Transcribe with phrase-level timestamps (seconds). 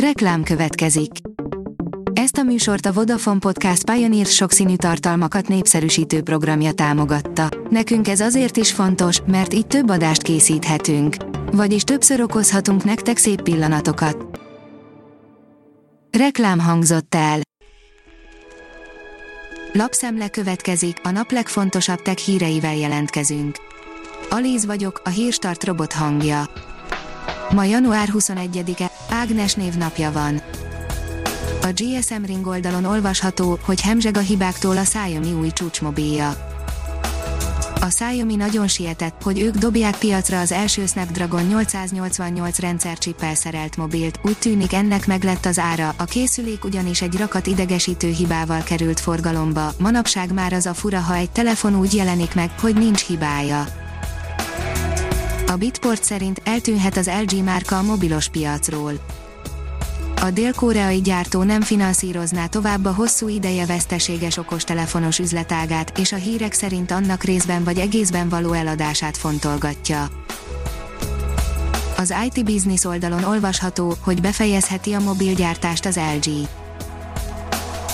[0.00, 1.10] Reklám következik.
[2.12, 7.48] Ezt a műsort a Vodafone Podcast Pioneer sokszínű tartalmakat népszerűsítő programja támogatta.
[7.70, 11.16] Nekünk ez azért is fontos, mert így több adást készíthetünk.
[11.52, 14.40] Vagyis többször okozhatunk nektek szép pillanatokat.
[16.18, 17.40] Reklám hangzott el.
[19.72, 23.56] Lapszemle következik, a nap legfontosabb tech híreivel jelentkezünk.
[24.30, 26.48] Alíz vagyok, a hírstart robot hangja.
[27.50, 28.90] Ma január 21-e,
[29.20, 30.42] Ágnes névnapja van.
[31.62, 36.28] A GSM Ring oldalon olvasható, hogy hemzseg a hibáktól a Xiaomi új csúcsmobilja.
[37.80, 44.18] A Xiaomi nagyon sietett, hogy ők dobják piacra az első Snapdragon 888 rendszercsippel szerelt mobilt,
[44.22, 49.00] úgy tűnik ennek meg lett az ára, a készülék ugyanis egy rakat idegesítő hibával került
[49.00, 53.85] forgalomba, manapság már az a fura, ha egy telefon úgy jelenik meg, hogy nincs hibája.
[55.46, 58.92] A Bitport szerint eltűnhet az LG márka a mobilos piacról.
[60.20, 66.52] A dél-koreai gyártó nem finanszírozná tovább a hosszú ideje veszteséges okostelefonos üzletágát, és a hírek
[66.52, 70.08] szerint annak részben vagy egészben való eladását fontolgatja.
[71.96, 76.48] Az IT Business oldalon olvasható, hogy befejezheti a mobilgyártást az LG.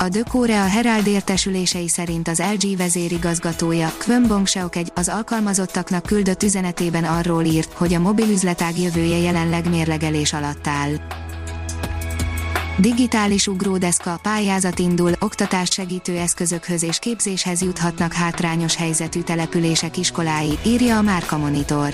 [0.00, 6.02] A De Korea Herald értesülései szerint az LG vezérigazgatója, Kwon Bong Seok egy, az alkalmazottaknak
[6.02, 10.90] küldött üzenetében arról írt, hogy a mobilüzletág jövője jelenleg mérlegelés alatt áll.
[12.76, 20.96] Digitális ugródeszka, pályázat indul, oktatást segítő eszközökhöz és képzéshez juthatnak hátrányos helyzetű települések iskolái, írja
[20.96, 21.92] a Márka Monitor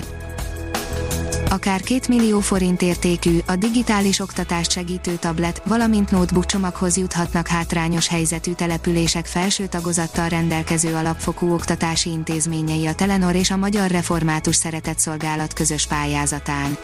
[1.55, 8.07] akár 2 millió forint értékű, a digitális oktatást segítő tablet, valamint notebook csomaghoz juthatnak hátrányos
[8.07, 14.99] helyzetű települések felső tagozattal rendelkező alapfokú oktatási intézményei a Telenor és a Magyar Református Szeretett
[14.99, 16.77] Szolgálat közös pályázatán.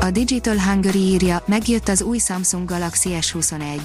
[0.00, 3.80] A Digital Hungary írja, megjött az új Samsung Galaxy S21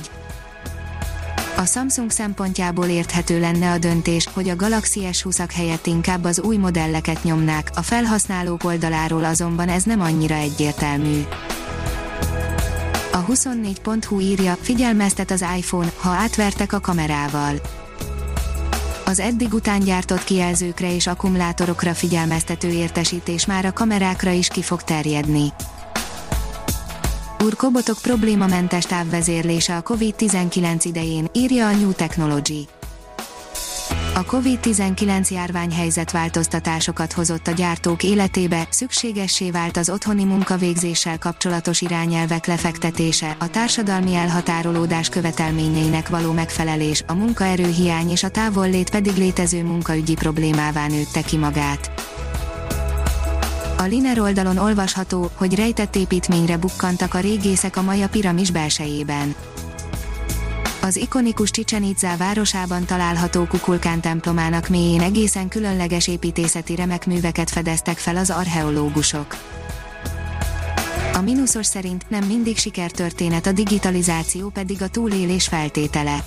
[1.57, 6.57] a Samsung szempontjából érthető lenne a döntés, hogy a Galaxy S20-ak helyett inkább az új
[6.57, 11.21] modelleket nyomnák, a felhasználók oldaláról azonban ez nem annyira egyértelmű.
[13.11, 17.55] A 24.hu írja, figyelmeztet az iPhone, ha átvertek a kamerával.
[19.05, 24.83] Az eddig után gyártott kijelzőkre és akkumulátorokra figyelmeztető értesítés már a kamerákra is ki fog
[24.83, 25.53] terjedni.
[27.45, 32.67] Urkobotok problémamentes távvezérlése a COVID-19 idején, írja a New Technology.
[34.15, 42.45] A COVID-19 járványhelyzet változtatásokat hozott a gyártók életébe, szükségessé vált az otthoni munkavégzéssel kapcsolatos irányelvek
[42.45, 50.13] lefektetése, a társadalmi elhatárolódás követelményeinek való megfelelés, a munkaerőhiány és a távollét pedig létező munkaügyi
[50.13, 52.14] problémává nőtte ki magát.
[53.77, 59.35] A Liner oldalon olvasható, hogy rejtett építményre bukkantak a régészek a Maja piramis belsejében.
[60.81, 68.29] Az ikonikus Csicsenicá városában található Kukulkán templomának mélyén egészen különleges építészeti remekműveket fedeztek fel az
[68.29, 69.37] archeológusok.
[71.13, 76.23] A mínuszos szerint nem mindig sikertörténet a digitalizáció pedig a túlélés feltétele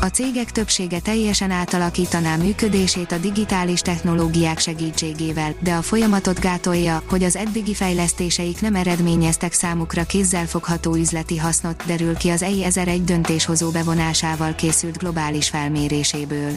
[0.00, 7.24] a cégek többsége teljesen átalakítaná működését a digitális technológiák segítségével, de a folyamatot gátolja, hogy
[7.24, 13.70] az eddigi fejlesztéseik nem eredményeztek számukra kézzelfogható üzleti hasznot, derül ki az EI 1001 döntéshozó
[13.70, 16.50] bevonásával készült globális felméréséből.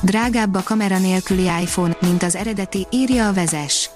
[0.00, 3.90] Drágább a kamera nélküli iPhone, mint az eredeti, írja a vezes.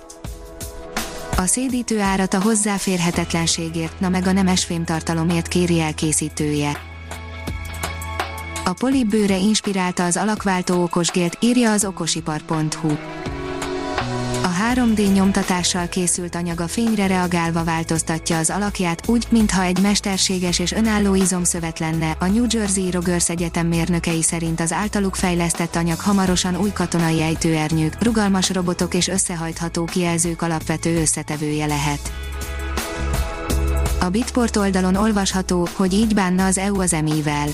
[1.37, 6.88] A szédítő árat a hozzáférhetetlenségért, na meg a nemes fémtartalomért kéri elkészítője.
[8.69, 12.91] A polibőre inspirálta az alakváltó okosgélt, írja az okosipar.hu.
[14.43, 20.59] A 3D nyomtatással készült anyag a fényre reagálva változtatja az alakját, úgy, mintha egy mesterséges
[20.59, 22.17] és önálló izomszövet lenne.
[22.19, 28.03] A New Jersey Rogers Egyetem mérnökei szerint az általuk fejlesztett anyag hamarosan új katonai ejtőernyők,
[28.03, 32.13] rugalmas robotok és összehajtható kijelzők alapvető összetevője lehet.
[34.01, 37.49] A Bitport oldalon olvasható, hogy így bánna az EU az emivel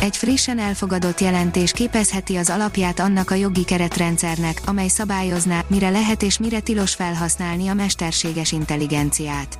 [0.00, 6.22] egy frissen elfogadott jelentés képezheti az alapját annak a jogi keretrendszernek, amely szabályozná, mire lehet
[6.22, 9.58] és mire tilos felhasználni a mesterséges intelligenciát.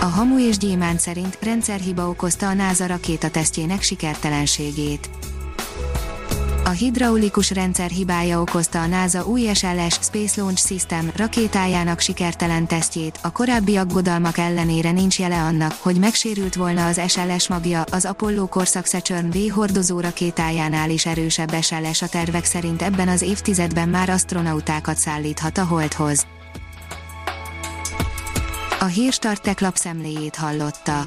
[0.00, 5.10] A Hamu és Gyémánt szerint rendszerhiba okozta a NASA rakétatesztjének sikertelenségét.
[6.76, 13.18] A hidraulikus rendszer hibája okozta a NASA új SLS Space Launch System rakétájának sikertelen tesztjét,
[13.22, 18.46] a korábbi aggodalmak ellenére nincs jele annak, hogy megsérült volna az SLS magja, az Apollo
[18.46, 24.08] korszak Saturn V hordozó rakétájánál is erősebb SLS a tervek szerint ebben az évtizedben már
[24.08, 26.26] astronautákat szállíthat a Holdhoz.
[28.94, 31.06] hírstartek lapszemléjét hallotta.